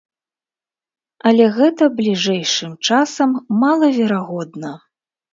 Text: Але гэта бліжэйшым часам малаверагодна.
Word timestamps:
Але 1.31 1.45
гэта 1.57 1.89
бліжэйшым 1.99 2.71
часам 2.91 3.29
малаверагодна. 3.65 4.71